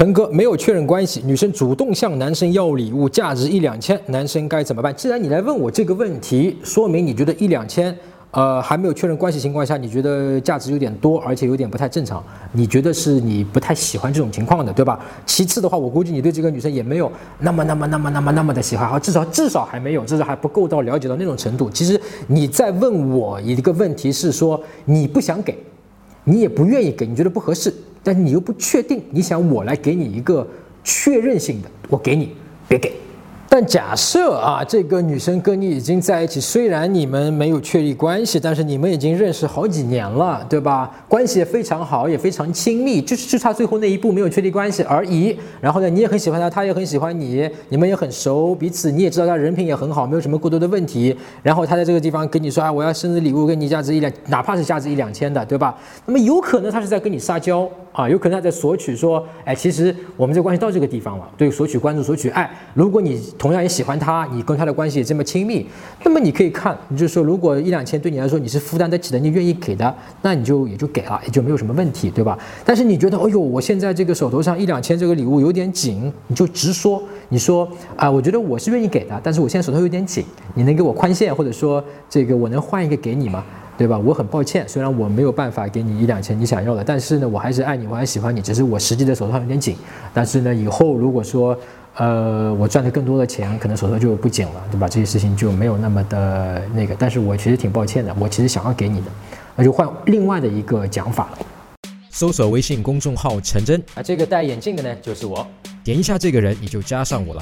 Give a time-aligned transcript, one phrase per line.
[0.00, 4.96] 陈哥没有确认关系，女生主动向男生要礼物，价值一两千，男生该怎么办？
[4.96, 7.94] 既然你来问我这个问题，说明你觉得一两千，
[8.30, 14.98] 呃，还没有确认关系情况下，你觉得价值有点多，而且有点不太正常，你觉得是你不太喜欢这种情况的，对吧？
[15.26, 21.68] 其次的话，我估计你对这个女生也没有那么、那么、那么、那么、那么的喜欢，好，至少至少还没有，至少还不够到了解到那种程度。
[21.68, 25.58] 其实你在问我一个问题是说，你不想给，
[26.24, 27.70] 你也不愿意给，你觉得不合适。
[28.02, 30.46] 但是你又不确定，你想我来给你一个
[30.82, 32.34] 确认性的，我给你，
[32.68, 32.92] 别给。
[33.52, 40.88] 但假设啊，这个女生跟你已经在一起，虽然你们没有确立关系，但是你们已经认识好几年了，对吧？
[41.08, 45.36] 关系也非常好，也非常亲密，就是就差最后那一步没有确立关系而已。
[45.60, 51.16] 然后呢，你也很喜欢她，她也很喜欢你，你们也很熟，彼此你也知道她人品也很好，没有什么过多的问题。
[51.42, 55.76] 然后她在这个地方跟你说啊，我要生日礼物，跟你价值一两，哪怕是价值一两千的，对吧？
[56.06, 62.48] 那么有可能她是在跟你撒娇啊，有可能她在索取，说，哎，其实我们这关系到这个地方了，对，索取关注，索取爱。
[62.74, 65.66] 如果你同样也喜欢他，你跟他的关系也这么亲密，
[66.04, 72.38] 那么你可以看，你就说，如果一两千对你来说你是负担得起的，你愿意给的，那你就也就给了，也就没有什么问题，对吧？
[72.66, 77.66] 但是你觉得，哎呦，我现在这个手头上一两千这个礼物有点紧，你就直说，你说
[77.96, 83.42] 啊，我觉得我是愿意给的，但是我现在手头有点紧，你能给我宽限，或者说这个我能换一个给你吗？
[83.78, 83.98] 对吧？
[83.98, 89.74] 我很抱歉，虽然我没有办法给你一两千你想要的，但是呢，我还是爱你，我还喜欢你，只是我实际的手头上有点紧。
[90.12, 91.56] 但是呢，以后如果说，
[92.00, 94.88] 呃，我赚的更多的钱，可能手头就不紧了，对吧？
[94.88, 96.96] 这些事情就没有那么的那个。
[96.98, 99.06] 但是我其实挺抱歉的，我其实想要给你的，
[99.54, 101.38] 那就换另外的一个讲法了。
[102.08, 105.46] 搜索微信公众号陈真啊，这个戴眼镜的呢，就是我。
[105.84, 107.38] 点一下这个人，你就加上我了。